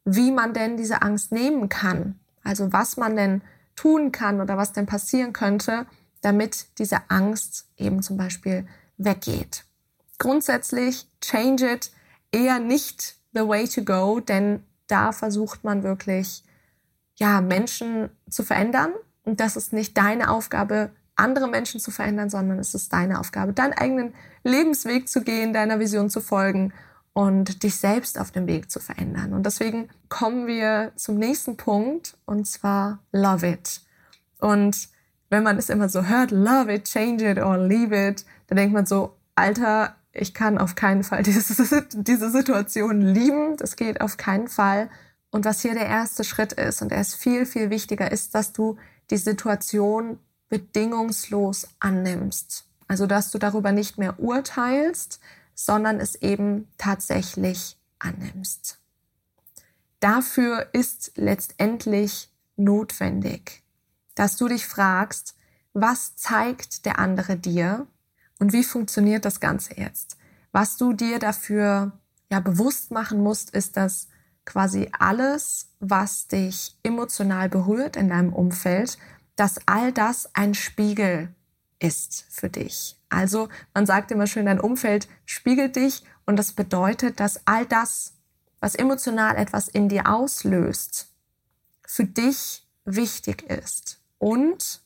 wie 0.05 0.31
man 0.31 0.55
denn 0.55 0.77
diese 0.77 1.03
Angst 1.03 1.33
nehmen 1.33 1.69
kann. 1.69 2.19
Also 2.43 2.73
was 2.73 2.97
man 2.97 3.17
denn 3.17 3.43
tun 3.77 4.12
kann 4.12 4.41
oder 4.41 4.57
was 4.57 4.73
denn 4.73 4.87
passieren 4.87 5.33
könnte, 5.33 5.87
damit 6.21 6.67
diese 6.79 6.99
Angst 7.09 7.69
eben 7.77 8.03
zum 8.03 8.17
Beispiel 8.17 8.67
weggeht. 8.97 9.65
Grundsätzlich, 10.19 11.09
change 11.21 11.71
it, 11.71 11.91
eher 12.31 12.59
nicht 12.59 13.17
the 13.33 13.47
way 13.47 13.67
to 13.67 13.83
go, 13.83 14.21
denn 14.21 14.62
da 14.92 15.12
versucht 15.12 15.64
man 15.64 15.82
wirklich, 15.82 16.44
ja, 17.16 17.40
Menschen 17.40 18.11
zu 18.28 18.42
verändern. 18.42 18.92
Und 19.25 19.40
das 19.40 19.56
ist 19.56 19.72
nicht 19.72 19.96
deine 19.96 20.30
Aufgabe, 20.30 20.90
andere 21.16 21.49
Menschen 21.49 21.80
zu 21.80 21.90
verändern, 21.90 22.30
sondern 22.30 22.58
es 22.58 22.75
ist 22.75 22.92
deine 22.92 23.18
Aufgabe, 23.18 23.52
deinen 23.52 23.72
eigenen 23.72 24.14
Lebensweg 24.44 25.08
zu 25.08 25.22
gehen, 25.22 25.52
deiner 25.52 25.78
Vision 25.78 26.11
zu 26.11 26.20
folgen 26.20 26.72
und 27.12 27.62
dich 27.62 27.76
selbst 27.76 28.18
auf 28.18 28.30
dem 28.30 28.46
Weg 28.46 28.70
zu 28.70 28.80
verändern. 28.80 29.32
Und 29.32 29.44
deswegen 29.44 29.88
kommen 30.08 30.46
wir 30.46 30.92
zum 30.96 31.16
nächsten 31.16 31.56
Punkt 31.56 32.16
und 32.25 32.46
zwar 32.46 33.00
Love 33.12 33.46
It. 33.46 33.82
Und 34.40 34.88
wenn 35.28 35.42
man 35.42 35.58
es 35.58 35.68
immer 35.68 35.88
so 35.88 36.04
hört, 36.04 36.30
Love 36.30 36.75
It, 36.75 36.84
Change 36.84 37.30
It 37.30 37.38
or 37.38 37.58
Leave 37.58 38.08
It, 38.08 38.25
dann 38.49 38.56
denkt 38.56 38.75
man 38.75 38.87
so, 38.87 39.16
Alter, 39.34 39.96
ich 40.12 40.35
kann 40.35 40.59
auf 40.59 40.75
keinen 40.75 41.04
Fall 41.04 41.23
diese, 41.25 41.87
diese 41.95 42.31
Situation 42.31 43.00
lieben. 43.00 43.57
Das 43.57 43.76
geht 43.76 44.00
auf 44.00 44.16
keinen 44.16 44.49
Fall. 44.49 44.90
Und 45.31 45.45
was 45.45 45.62
hier 45.62 45.75
der 45.75 45.87
erste 45.87 46.25
Schritt 46.25 46.52
ist, 46.52 46.83
und 46.83 46.92
er 46.92 47.00
ist 47.00 47.14
viel, 47.14 47.47
viel 47.47 47.71
wichtiger, 47.71 48.12
ist, 48.12 48.35
dass 48.35 48.52
du 48.52 48.76
die 49.11 49.16
Situation 49.16 50.19
bedingungslos 50.49 51.69
annimmst. 51.81 52.66
Also, 52.87 53.07
dass 53.07 53.31
du 53.31 53.38
darüber 53.38 53.73
nicht 53.73 53.97
mehr 53.97 54.21
urteilst, 54.21 55.21
sondern 55.54 55.99
es 56.00 56.14
eben 56.16 56.69
tatsächlich 56.76 57.78
annimmst. 57.99 58.78
Dafür 60.00 60.66
ist 60.73 61.12
letztendlich 61.14 62.28
notwendig, 62.57 63.62
dass 64.14 64.37
du 64.37 64.49
dich 64.49 64.66
fragst, 64.66 65.37
was 65.73 66.16
zeigt 66.16 66.85
der 66.85 66.99
andere 66.99 67.37
dir 67.37 67.87
und 68.42 68.52
wie 68.52 68.64
funktioniert 68.64 69.25
das 69.25 69.38
Ganze 69.38 69.78
jetzt? 69.78 70.16
Was 70.50 70.76
du 70.76 70.94
dir 70.94 71.20
dafür 71.20 71.92
ja 72.28 72.40
bewusst 72.40 72.90
machen 72.90 73.22
musst, 73.22 73.50
ist, 73.50 73.76
dass 73.76 74.08
quasi 74.44 74.90
alles, 74.99 75.68
was 75.78 76.26
dich 76.26 76.76
emotional 76.82 77.49
berührt 77.49 77.94
in 77.94 78.08
deinem 78.08 78.32
Umfeld, 78.32 78.99
dass 79.37 79.61
all 79.66 79.92
das 79.92 80.28
ein 80.34 80.54
Spiegel 80.54 81.32
ist 81.78 82.26
für 82.30 82.49
dich. 82.49 83.00
Also 83.11 83.49
man 83.75 83.87
sagt 83.87 84.11
immer 84.11 84.26
schön, 84.26 84.46
dein 84.46 84.58
Umfeld 84.58 85.06
spiegelt 85.25 85.76
dich 85.76 86.02
und 86.26 86.34
das 86.34 86.52
bedeutet, 86.52 87.20
dass 87.20 87.46
all 87.46 87.64
das, 87.64 88.14
was 88.58 88.75
emotional 88.75 89.37
etwas 89.37 89.68
in 89.68 89.88
dir 89.88 90.08
auslöst, 90.08 91.12
für 91.87 92.06
dich 92.06 92.66
wichtig 92.84 93.49
ist 93.49 94.00
und 94.18 94.82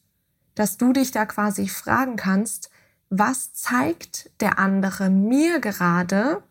dass 0.55 0.77
du 0.77 0.93
dich 0.93 1.11
da 1.11 1.25
quasi 1.25 1.69
fragen 1.69 2.17
kannst, 2.17 2.69
was 3.11 3.53
zeigt 3.53 4.31
der 4.41 4.59
andere 4.59 5.11
mir 5.11 5.61
gerade, 5.61 6.43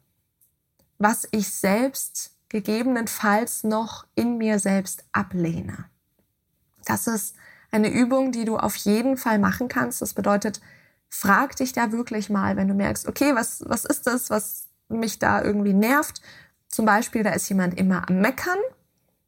was 0.97 1.27
ich 1.31 1.51
selbst 1.51 2.35
gegebenenfalls 2.49 3.63
noch 3.63 4.05
in 4.15 4.37
mir 4.37 4.59
selbst 4.59 5.03
ablehne. 5.11 5.85
Das 6.85 7.07
ist 7.07 7.35
eine 7.71 7.89
Übung, 7.89 8.31
die 8.31 8.45
du 8.45 8.57
auf 8.57 8.75
jeden 8.75 9.17
Fall 9.17 9.39
machen 9.39 9.67
kannst. 9.67 10.01
Das 10.01 10.13
bedeutet, 10.13 10.61
frag 11.09 11.55
dich 11.55 11.73
da 11.73 11.91
wirklich 11.91 12.29
mal, 12.29 12.55
wenn 12.55 12.67
du 12.67 12.73
merkst, 12.73 13.07
okay, 13.07 13.35
was, 13.35 13.63
was 13.67 13.83
ist 13.85 14.07
das, 14.07 14.29
was 14.29 14.67
mich 14.87 15.19
da 15.19 15.41
irgendwie 15.41 15.73
nervt? 15.73 16.21
Zum 16.67 16.85
Beispiel, 16.85 17.23
da 17.23 17.31
ist 17.31 17.49
jemand 17.49 17.77
immer 17.77 18.07
am 18.07 18.21
Meckern 18.21 18.59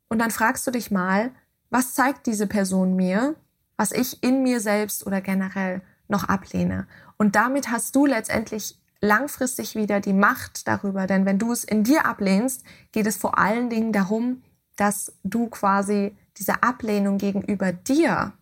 und 0.07 0.19
dann 0.19 0.31
fragst 0.31 0.65
du 0.67 0.71
dich 0.71 0.91
mal, 0.91 1.31
was 1.69 1.93
zeigt 1.93 2.27
diese 2.27 2.47
Person 2.47 2.95
mir, 2.95 3.35
was 3.75 3.91
ich 3.91 4.23
in 4.23 4.43
mir 4.43 4.59
selbst 4.59 5.05
oder 5.05 5.21
generell 5.21 5.81
noch 6.07 6.25
ablehne? 6.25 6.87
Und 7.17 7.35
damit 7.35 7.69
hast 7.69 7.95
du 7.95 8.05
letztendlich 8.05 8.79
langfristig 9.01 9.75
wieder 9.75 9.99
die 9.99 10.13
Macht 10.13 10.67
darüber. 10.67 11.07
Denn 11.07 11.25
wenn 11.25 11.39
du 11.39 11.51
es 11.51 11.63
in 11.63 11.83
dir 11.83 12.05
ablehnst, 12.05 12.63
geht 12.91 13.07
es 13.07 13.17
vor 13.17 13.37
allen 13.37 13.69
Dingen 13.69 13.93
darum, 13.93 14.43
dass 14.75 15.13
du 15.23 15.47
quasi 15.47 16.15
diese 16.37 16.63
Ablehnung 16.63 17.17
gegenüber 17.17 17.71
dir 17.71 18.33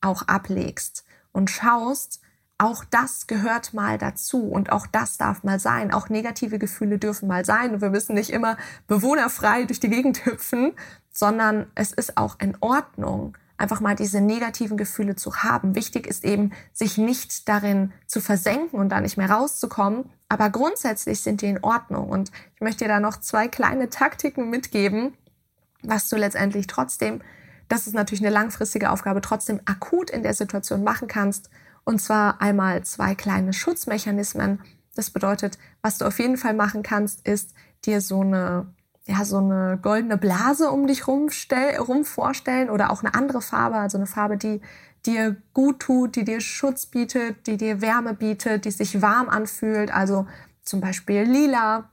auch 0.00 0.22
ablegst 0.22 1.04
und 1.32 1.50
schaust, 1.50 2.20
auch 2.58 2.84
das 2.84 3.26
gehört 3.26 3.74
mal 3.74 3.98
dazu 3.98 4.48
und 4.48 4.70
auch 4.70 4.86
das 4.86 5.16
darf 5.16 5.42
mal 5.42 5.58
sein. 5.58 5.92
Auch 5.92 6.08
negative 6.08 6.60
Gefühle 6.60 6.98
dürfen 6.98 7.26
mal 7.26 7.44
sein 7.44 7.74
und 7.74 7.80
wir 7.80 7.90
müssen 7.90 8.14
nicht 8.14 8.30
immer 8.30 8.56
bewohnerfrei 8.86 9.64
durch 9.64 9.80
die 9.80 9.88
Gegend 9.88 10.24
hüpfen, 10.24 10.72
sondern 11.10 11.66
es 11.74 11.92
ist 11.92 12.16
auch 12.16 12.38
in 12.38 12.56
Ordnung, 12.60 13.36
einfach 13.56 13.80
mal 13.80 13.94
diese 13.94 14.20
negativen 14.20 14.76
Gefühle 14.76 15.16
zu 15.16 15.36
haben. 15.36 15.74
Wichtig 15.74 16.06
ist 16.06 16.24
eben, 16.24 16.52
sich 16.72 16.98
nicht 16.98 17.48
darin 17.48 17.92
zu 18.06 18.20
versenken 18.20 18.78
und 18.78 18.88
da 18.88 19.00
nicht 19.00 19.16
mehr 19.16 19.30
rauszukommen. 19.30 20.10
Aber 20.28 20.50
grundsätzlich 20.50 21.20
sind 21.20 21.42
die 21.42 21.46
in 21.46 21.62
Ordnung. 21.62 22.08
Und 22.08 22.32
ich 22.54 22.60
möchte 22.60 22.84
dir 22.84 22.88
da 22.88 23.00
noch 23.00 23.18
zwei 23.20 23.48
kleine 23.48 23.88
Taktiken 23.90 24.50
mitgeben, 24.50 25.14
was 25.82 26.08
du 26.08 26.16
letztendlich 26.16 26.66
trotzdem, 26.66 27.20
das 27.68 27.86
ist 27.86 27.94
natürlich 27.94 28.24
eine 28.24 28.34
langfristige 28.34 28.90
Aufgabe, 28.90 29.20
trotzdem 29.20 29.60
akut 29.64 30.10
in 30.10 30.22
der 30.22 30.34
Situation 30.34 30.84
machen 30.84 31.08
kannst. 31.08 31.50
Und 31.84 32.00
zwar 32.00 32.40
einmal 32.40 32.82
zwei 32.84 33.14
kleine 33.14 33.52
Schutzmechanismen. 33.52 34.60
Das 34.94 35.10
bedeutet, 35.10 35.58
was 35.82 35.98
du 35.98 36.06
auf 36.06 36.18
jeden 36.18 36.36
Fall 36.36 36.54
machen 36.54 36.82
kannst, 36.82 37.26
ist 37.26 37.54
dir 37.84 38.00
so 38.00 38.20
eine 38.20 38.66
ja, 39.06 39.24
so 39.24 39.38
eine 39.38 39.78
goldene 39.80 40.16
Blase 40.16 40.70
um 40.70 40.86
dich 40.86 41.06
rum, 41.06 41.30
stell, 41.30 41.76
rum 41.76 42.04
vorstellen 42.04 42.70
oder 42.70 42.90
auch 42.90 43.02
eine 43.02 43.14
andere 43.14 43.42
Farbe, 43.42 43.76
also 43.76 43.98
eine 43.98 44.06
Farbe, 44.06 44.36
die 44.36 44.60
dir 45.04 45.36
gut 45.52 45.80
tut, 45.80 46.16
die 46.16 46.24
dir 46.24 46.40
Schutz 46.40 46.86
bietet, 46.86 47.46
die 47.46 47.58
dir 47.58 47.82
Wärme 47.82 48.14
bietet, 48.14 48.64
die 48.64 48.70
sich 48.70 49.02
warm 49.02 49.28
anfühlt, 49.28 49.92
also 49.92 50.26
zum 50.62 50.80
Beispiel 50.80 51.22
lila. 51.22 51.90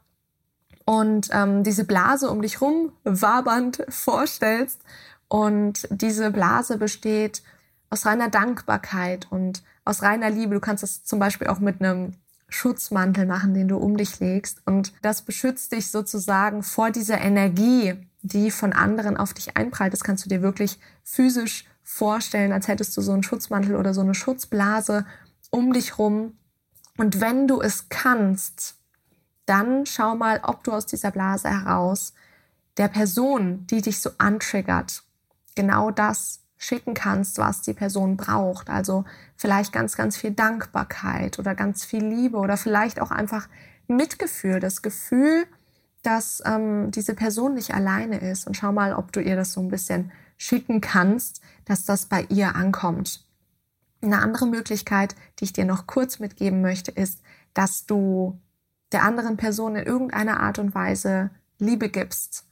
Und 0.86 1.30
ähm, 1.32 1.64
diese 1.64 1.84
Blase 1.84 2.30
um 2.30 2.42
dich 2.42 2.62
rum 2.62 2.94
wabernd 3.04 3.86
vorstellst. 3.90 4.82
Und 5.28 5.88
diese 5.92 6.32
Blase 6.32 6.78
besteht 6.78 7.44
aus 7.90 8.06
reiner 8.06 8.30
Dankbarkeit 8.30 9.28
und 9.30 9.64
aus 9.86 10.02
reiner 10.02 10.30
Liebe. 10.30 10.54
Du 10.54 10.60
kannst 10.60 10.84
das 10.84 11.04
zum 11.04 11.20
Beispiel 11.20 11.48
auch 11.48 11.60
mit 11.60 11.82
einem 11.82 12.14
Schutzmantel 12.52 13.26
machen, 13.26 13.54
den 13.54 13.68
du 13.68 13.78
um 13.78 13.98
dich 13.98 14.20
legst. 14.20 14.62
Und 14.66 14.94
das 15.02 15.24
beschützt 15.24 15.72
dich 15.72 15.90
sozusagen 15.90 16.64
vor 16.64 16.92
dieser 16.92 17.20
Energie, 17.20 17.96
die 18.22 18.52
von 18.52 18.74
anderen 18.74 19.18
auf 19.18 19.34
dich 19.34 19.58
einprallt. 19.58 19.94
Das 19.94 20.04
kannst 20.04 20.26
du 20.26 20.30
dir 20.30 20.42
wirklich 20.42 20.80
physisch 21.04 21.66
vorstellen, 21.84 22.52
als 22.52 22.68
hättest 22.68 22.96
du 22.96 23.02
so 23.02 23.14
einen 23.14 23.24
Schutzmantel 23.24 23.76
oder 23.76 23.94
so 23.94 24.02
eine 24.02 24.14
Schutzblase 24.14 25.06
um 25.50 25.74
dich 25.74 25.98
rum. 25.98 26.38
Und 26.98 27.22
wenn 27.22 27.48
du 27.48 27.62
es 27.62 27.90
kannst, 27.90 28.76
dann 29.46 29.86
schau 29.86 30.16
mal, 30.16 30.42
ob 30.44 30.64
du 30.64 30.72
aus 30.72 30.86
dieser 30.86 31.12
Blase 31.12 31.50
heraus 31.50 32.14
der 32.78 32.88
Person, 32.88 33.66
die 33.68 33.82
dich 33.82 34.02
so 34.02 34.12
antriggert, 34.18 35.04
genau 35.56 35.92
das 35.92 36.42
schicken 36.62 36.94
kannst, 36.94 37.40
was 37.40 37.64
die 37.64 37.74
Person 37.74 38.18
braucht. 38.18 38.70
Also 38.70 39.04
vielleicht 39.36 39.74
ganz, 39.74 39.96
ganz 39.96 40.16
viel 40.16 40.30
Dankbarkeit 40.30 41.40
oder 41.40 41.56
ganz 41.56 41.84
viel 41.84 42.06
Liebe 42.06 42.38
oder 42.38 42.56
vielleicht 42.56 43.02
auch 43.02 43.10
einfach 43.10 43.50
Mitgefühl, 43.88 44.60
das 44.60 44.84
Gefühl, 44.84 45.48
dass 46.04 46.42
ähm, 46.46 46.92
diese 46.92 47.16
Person 47.16 47.56
nicht 47.56 47.74
alleine 47.74 48.20
ist. 48.20 48.46
Und 48.46 48.56
schau 48.56 48.72
mal, 48.72 48.94
ob 48.94 49.12
du 49.12 49.20
ihr 49.20 49.36
das 49.36 49.54
so 49.54 49.62
ein 49.62 49.70
bisschen 49.70 50.12
schicken 50.38 50.82
kannst, 50.82 51.42
dass 51.66 51.84
das 51.84 52.06
bei 52.06 52.28
ihr 52.30 52.56
ankommt. 52.56 53.26
Eine 54.04 54.20
andere 54.20 54.46
Möglichkeit, 54.46 55.16
die 55.40 55.46
ich 55.46 55.54
dir 55.54 55.66
noch 55.66 55.88
kurz 55.88 56.20
mitgeben 56.20 56.62
möchte, 56.62 56.92
ist, 56.92 57.22
dass 57.56 57.88
du 57.88 58.40
der 58.92 59.02
anderen 59.02 59.36
Person 59.36 59.76
in 59.76 59.86
irgendeiner 59.86 60.40
Art 60.42 60.60
und 60.60 60.76
Weise 60.76 61.32
Liebe 61.58 61.90
gibst. 61.90 62.46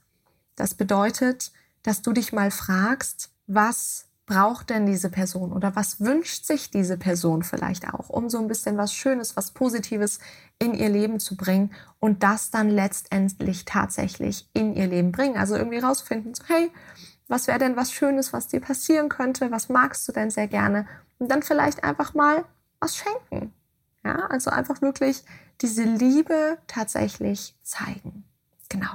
Das 0.56 0.74
bedeutet, 0.74 1.52
dass 1.84 2.02
du 2.02 2.12
dich 2.12 2.32
mal 2.32 2.50
fragst, 2.50 3.30
was 3.54 4.06
braucht 4.26 4.70
denn 4.70 4.86
diese 4.86 5.10
Person 5.10 5.52
oder 5.52 5.74
was 5.74 6.00
wünscht 6.00 6.44
sich 6.46 6.70
diese 6.70 6.96
Person 6.96 7.42
vielleicht 7.42 7.92
auch, 7.92 8.08
um 8.08 8.30
so 8.30 8.38
ein 8.38 8.46
bisschen 8.46 8.76
was 8.76 8.94
Schönes, 8.94 9.36
was 9.36 9.50
Positives 9.50 10.20
in 10.60 10.72
ihr 10.72 10.88
Leben 10.88 11.18
zu 11.18 11.36
bringen 11.36 11.72
und 11.98 12.22
das 12.22 12.52
dann 12.52 12.70
letztendlich 12.70 13.64
tatsächlich 13.64 14.48
in 14.52 14.72
ihr 14.74 14.86
Leben 14.86 15.10
bringen. 15.10 15.36
Also 15.36 15.56
irgendwie 15.56 15.78
rausfinden, 15.78 16.32
so, 16.34 16.44
hey, 16.46 16.70
was 17.26 17.48
wäre 17.48 17.58
denn 17.58 17.74
was 17.74 17.92
Schönes, 17.92 18.32
was 18.32 18.46
dir 18.46 18.60
passieren 18.60 19.08
könnte? 19.08 19.50
Was 19.50 19.68
magst 19.68 20.06
du 20.06 20.12
denn 20.12 20.30
sehr 20.30 20.46
gerne? 20.46 20.86
Und 21.18 21.28
dann 21.28 21.42
vielleicht 21.42 21.82
einfach 21.82 22.14
mal 22.14 22.44
was 22.78 22.96
schenken. 22.96 23.52
Ja, 24.04 24.26
also 24.26 24.50
einfach 24.50 24.80
wirklich 24.80 25.24
diese 25.60 25.82
Liebe 25.82 26.58
tatsächlich 26.68 27.56
zeigen. 27.62 28.24
Genau. 28.68 28.92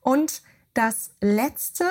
Und 0.00 0.42
das 0.74 1.12
letzte 1.20 1.84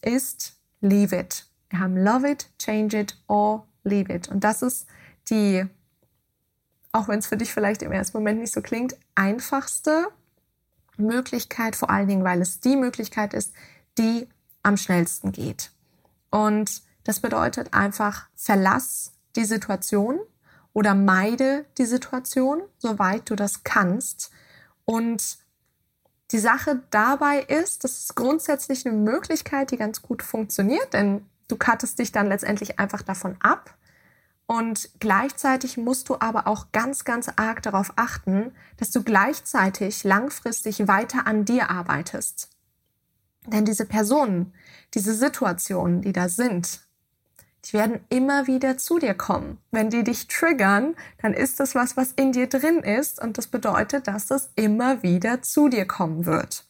ist 0.00 0.61
Leave 0.82 1.16
It. 1.16 1.46
Wir 1.70 1.80
haben 1.80 1.96
Love 1.96 2.30
It, 2.30 2.50
Change 2.58 2.98
It 2.98 3.16
or 3.28 3.66
Leave 3.84 4.12
It. 4.12 4.28
Und 4.28 4.44
das 4.44 4.60
ist 4.60 4.86
die, 5.30 5.64
auch 6.92 7.08
wenn 7.08 7.20
es 7.20 7.26
für 7.26 7.38
dich 7.38 7.54
vielleicht 7.54 7.80
im 7.80 7.92
ersten 7.92 8.18
Moment 8.18 8.40
nicht 8.40 8.52
so 8.52 8.60
klingt, 8.60 8.96
einfachste 9.14 10.08
Möglichkeit, 10.98 11.76
vor 11.76 11.88
allen 11.88 12.08
Dingen, 12.08 12.24
weil 12.24 12.42
es 12.42 12.60
die 12.60 12.76
Möglichkeit 12.76 13.32
ist, 13.32 13.54
die 13.96 14.28
am 14.62 14.76
schnellsten 14.76 15.32
geht. 15.32 15.70
Und 16.30 16.82
das 17.04 17.20
bedeutet 17.20 17.72
einfach, 17.72 18.28
verlass 18.34 19.12
die 19.36 19.44
Situation 19.44 20.20
oder 20.72 20.94
meide 20.94 21.64
die 21.78 21.84
Situation, 21.86 22.62
soweit 22.78 23.28
du 23.30 23.36
das 23.36 23.64
kannst. 23.64 24.30
Und 24.84 25.38
Die 26.32 26.38
Sache 26.38 26.82
dabei 26.90 27.40
ist, 27.42 27.84
das 27.84 27.98
ist 27.98 28.14
grundsätzlich 28.14 28.86
eine 28.86 28.96
Möglichkeit, 28.96 29.70
die 29.70 29.76
ganz 29.76 30.00
gut 30.00 30.22
funktioniert, 30.22 30.94
denn 30.94 31.26
du 31.48 31.56
cuttest 31.56 31.98
dich 31.98 32.10
dann 32.10 32.26
letztendlich 32.26 32.78
einfach 32.78 33.02
davon 33.02 33.36
ab. 33.40 33.76
Und 34.46 34.90
gleichzeitig 34.98 35.76
musst 35.76 36.08
du 36.08 36.16
aber 36.18 36.46
auch 36.46 36.72
ganz, 36.72 37.04
ganz 37.04 37.28
arg 37.36 37.62
darauf 37.62 37.92
achten, 37.96 38.52
dass 38.78 38.90
du 38.90 39.02
gleichzeitig 39.02 40.04
langfristig 40.04 40.88
weiter 40.88 41.26
an 41.26 41.44
dir 41.44 41.70
arbeitest. 41.70 42.48
Denn 43.46 43.64
diese 43.64 43.86
Personen, 43.86 44.54
diese 44.94 45.14
Situationen, 45.14 46.00
die 46.00 46.12
da 46.12 46.28
sind, 46.28 46.80
die 47.64 47.74
werden 47.74 48.00
immer 48.08 48.46
wieder 48.46 48.76
zu 48.76 48.98
dir 48.98 49.14
kommen. 49.14 49.58
Wenn 49.70 49.90
die 49.90 50.02
dich 50.02 50.26
triggern, 50.26 50.96
dann 51.20 51.32
ist 51.32 51.60
das 51.60 51.74
was, 51.74 51.96
was 51.96 52.12
in 52.12 52.32
dir 52.32 52.48
drin 52.48 52.80
ist 52.80 53.22
und 53.22 53.38
das 53.38 53.46
bedeutet, 53.46 54.08
dass 54.08 54.26
das 54.26 54.50
immer 54.56 55.02
wieder 55.02 55.42
zu 55.42 55.68
dir 55.68 55.86
kommen 55.86 56.26
wird. 56.26 56.64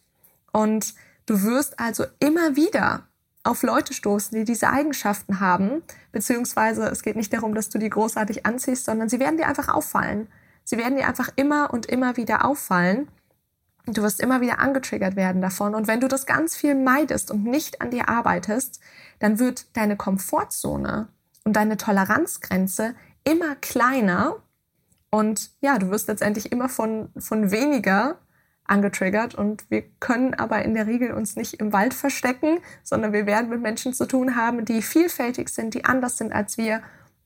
Und 0.52 0.94
du 1.26 1.42
wirst 1.42 1.80
also 1.80 2.04
immer 2.18 2.56
wieder 2.56 3.06
auf 3.44 3.62
Leute 3.62 3.94
stoßen, 3.94 4.36
die 4.38 4.44
diese 4.44 4.68
Eigenschaften 4.68 5.40
haben, 5.40 5.82
beziehungsweise 6.12 6.84
es 6.84 7.02
geht 7.02 7.16
nicht 7.16 7.32
darum, 7.32 7.54
dass 7.54 7.70
du 7.70 7.78
die 7.78 7.90
großartig 7.90 8.46
anziehst, 8.46 8.84
sondern 8.84 9.08
sie 9.08 9.18
werden 9.18 9.36
dir 9.36 9.48
einfach 9.48 9.68
auffallen. 9.68 10.28
Sie 10.64 10.78
werden 10.78 10.96
dir 10.96 11.08
einfach 11.08 11.30
immer 11.34 11.72
und 11.72 11.86
immer 11.86 12.16
wieder 12.16 12.44
auffallen. 12.44 13.08
Du 13.86 14.02
wirst 14.02 14.20
immer 14.20 14.40
wieder 14.40 14.60
angetriggert 14.60 15.16
werden 15.16 15.42
davon. 15.42 15.74
Und 15.74 15.88
wenn 15.88 16.00
du 16.00 16.08
das 16.08 16.26
ganz 16.26 16.56
viel 16.56 16.74
meidest 16.74 17.30
und 17.30 17.44
nicht 17.44 17.80
an 17.80 17.90
dir 17.90 18.08
arbeitest, 18.08 18.80
dann 19.18 19.38
wird 19.38 19.76
deine 19.76 19.96
Komfortzone 19.96 21.08
und 21.44 21.56
deine 21.56 21.76
Toleranzgrenze 21.76 22.94
immer 23.24 23.56
kleiner. 23.56 24.36
Und 25.10 25.50
ja, 25.60 25.78
du 25.78 25.90
wirst 25.90 26.08
letztendlich 26.08 26.52
immer 26.52 26.68
von, 26.68 27.10
von 27.18 27.50
weniger 27.50 28.18
angetriggert 28.64 29.34
und 29.34 29.68
wir 29.70 29.82
können 29.98 30.34
aber 30.34 30.64
in 30.64 30.74
der 30.74 30.86
Regel 30.86 31.12
uns 31.12 31.36
nicht 31.36 31.54
im 31.54 31.72
Wald 31.72 31.94
verstecken, 31.94 32.58
sondern 32.82 33.12
wir 33.12 33.26
werden 33.26 33.50
mit 33.50 33.60
Menschen 33.60 33.92
zu 33.92 34.06
tun 34.06 34.36
haben, 34.36 34.64
die 34.64 34.82
vielfältig 34.82 35.48
sind, 35.48 35.74
die 35.74 35.84
anders 35.84 36.16
sind 36.16 36.32
als 36.32 36.56
wir. 36.56 36.80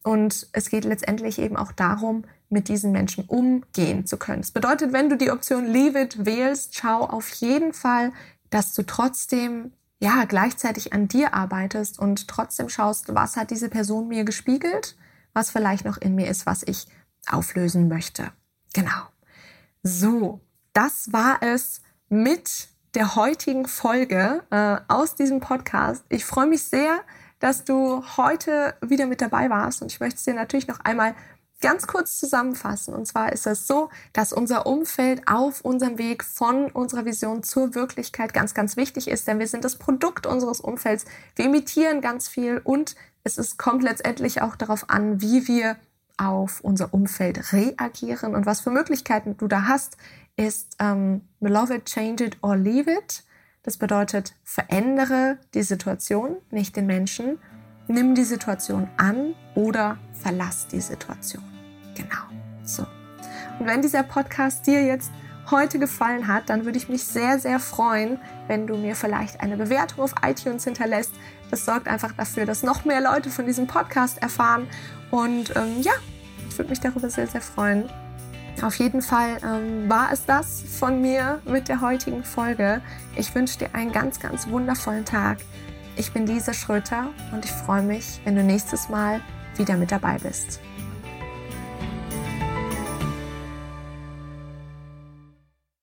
Und 0.07 0.47
es 0.53 0.71
geht 0.71 0.85
letztendlich 0.85 1.41
eben 1.41 1.57
auch 1.57 1.73
darum, 1.73 2.23
mit 2.49 2.69
diesen 2.69 2.93
Menschen 2.93 3.25
umgehen 3.25 4.07
zu 4.07 4.19
können. 4.19 4.41
Das 4.41 4.53
bedeutet, 4.53 4.93
wenn 4.93 5.09
du 5.09 5.17
die 5.17 5.33
Option 5.33 5.67
Leave 5.67 6.01
It 6.01 6.25
wählst, 6.25 6.77
schau 6.77 7.01
auf 7.01 7.29
jeden 7.31 7.73
Fall, 7.73 8.13
dass 8.51 8.73
du 8.75 8.85
trotzdem 8.85 9.73
ja 9.99 10.25
gleichzeitig 10.25 10.93
an 10.93 11.09
dir 11.09 11.35
arbeitest 11.35 11.99
und 11.99 12.29
trotzdem 12.29 12.69
schaust, 12.69 13.17
was 13.17 13.37
hat 13.37 13.51
diese 13.51 13.69
Person 13.69 14.07
mir 14.07 14.23
gespiegelt, 14.23 14.97
was 15.33 15.51
vielleicht 15.51 15.85
noch 15.85 15.97
in 15.97 16.15
mir 16.15 16.29
ist, 16.29 16.47
was 16.47 16.63
ich 16.63 16.87
auflösen 17.27 17.89
möchte. 17.89 18.31
Genau. 18.75 19.09
So, 19.83 20.41
das 20.73 21.13
war 21.13 21.39
es 21.43 21.83
mit 22.09 22.69
der 22.95 23.17
heutigen 23.17 23.67
Folge 23.67 24.45
äh, 24.51 24.77
aus 24.87 25.17
diesem 25.17 25.41
Podcast. 25.41 26.05
Ich 26.11 26.25
freue 26.25 26.47
mich 26.47 26.63
sehr, 26.63 27.01
dass 27.39 27.65
du 27.65 28.03
heute 28.17 28.75
wieder 28.81 29.07
mit 29.07 29.21
dabei 29.21 29.51
warst 29.51 29.83
und 29.83 29.93
ich 29.93 30.01
möchte 30.01 30.17
es 30.17 30.25
dir 30.25 30.35
natürlich 30.35 30.69
noch 30.69 30.81
einmal 30.81 31.15
ganz 31.61 31.87
kurz 31.87 32.19
zusammenfassen. 32.19 32.95
Und 32.95 33.07
zwar 33.07 33.33
ist 33.33 33.47
es 33.47 33.67
so, 33.67 33.89
dass 34.13 34.33
unser 34.33 34.67
Umfeld 34.67 35.23
auf 35.27 35.63
unserem 35.63 35.99
Weg 35.99 36.25
von 36.25 36.71
unserer 36.71 37.05
Vision 37.05 37.43
zur 37.43 37.75
Wirklichkeit 37.75 38.35
ganz, 38.35 38.55
ganz 38.55 38.77
wichtig 38.77 39.09
ist, 39.09 39.27
denn 39.27 39.39
wir 39.39 39.47
sind 39.47 39.65
das 39.65 39.77
Produkt 39.77 40.27
unseres 40.27 40.61
Umfelds. 40.61 41.07
Wir 41.35 41.47
imitieren 41.47 42.01
ganz 42.01 42.29
viel 42.29 42.61
und 42.63 42.95
es 43.25 43.39
ist, 43.39 43.59
kommt 43.59 43.83
letztendlich 43.83 44.43
auch 44.43 44.57
darauf 44.57 44.91
an, 44.91 45.21
wie 45.21 45.49
wir 45.49 45.77
auf 46.19 46.61
unser 46.61 46.95
Umfeld 46.95 47.53
reagieren 47.53 48.35
und 48.35 48.47
was 48.47 48.61
für 48.61 48.71
Möglichkeiten 48.71 49.37
du 49.37 49.49
da 49.49 49.67
hast, 49.67 49.97
ist 50.37 50.77
ähm, 50.79 51.23
Love 51.41 51.75
it, 51.75 51.87
change 51.87 52.25
it 52.25 52.39
or 52.43 52.57
leave 52.57 52.91
it. 52.91 53.23
Das 53.67 53.77
bedeutet, 53.77 54.33
verändere 54.45 55.39
die 55.53 55.65
Situation, 55.65 56.37
nicht 56.53 56.77
den 56.77 56.87
Menschen. 56.87 57.39
Nimm 57.89 58.15
die 58.15 58.23
Situation 58.23 58.89
an 58.97 59.35
oder 59.57 59.99
verlass 60.15 60.69
die 60.69 60.81
Situation. 60.81 61.43
Genau. 61.97 62.23
So. 62.63 62.87
Und 63.59 63.67
wenn 63.67 63.83
dieser 63.83 64.05
Podcast 64.05 64.69
dir 64.69 64.85
jetzt 64.85 65.11
heute 65.51 65.81
gefallen 65.81 66.29
hat, 66.29 66.49
dann 66.49 66.65
würde 66.65 66.79
ich 66.79 66.89
mich 66.89 67.05
sehr, 67.05 67.41
sehr 67.41 67.59
freuen, 67.59 68.21
wenn 68.47 68.69
du 68.69 68.77
mir 68.77 68.95
vielleicht 68.95 69.41
eine 69.41 69.57
Bewertung 69.57 70.05
auf 70.05 70.15
iTunes 70.25 70.63
hinterlässt. 70.63 71.11
Das 71.51 71.65
sorgt 71.65 71.89
einfach 71.89 72.13
dafür, 72.13 72.47
dass 72.47 72.63
noch 72.63 72.85
mehr 72.85 73.01
Leute 73.01 73.31
von 73.31 73.47
diesem 73.47 73.67
Podcast 73.67 74.23
erfahren. 74.23 74.69
Und 75.11 75.55
ähm, 75.57 75.81
ja, 75.81 75.93
ich 76.49 76.57
würde 76.57 76.71
mich 76.71 76.81
darüber 76.81 77.11
sehr, 77.11 77.27
sehr 77.27 77.41
freuen. 77.41 77.89
Auf 78.63 78.77
jeden 78.77 79.03
Fall 79.03 79.39
ähm, 79.45 79.89
war 79.89 80.13
es 80.13 80.25
das 80.25 80.63
von 80.63 81.03
mir 81.03 81.41
mit 81.45 81.69
der 81.69 81.83
heutigen 81.83 82.25
Folge. 82.25 82.81
Ich 83.15 83.35
wünsche 83.35 83.59
dir 83.59 83.75
einen 83.75 83.93
ganz, 83.93 84.19
ganz 84.19 84.49
wundervollen 84.49 85.05
Tag. 85.05 85.39
Ich 85.97 86.13
bin 86.13 86.27
Lisa 86.27 86.55
Schröter 86.55 87.11
und 87.33 87.45
ich 87.45 87.51
freue 87.51 87.83
mich, 87.83 88.21
wenn 88.25 88.35
du 88.35 88.43
nächstes 88.43 88.89
Mal 88.89 89.21
wieder 89.57 89.77
mit 89.77 89.93
dabei 89.93 90.19
bist. 90.19 90.61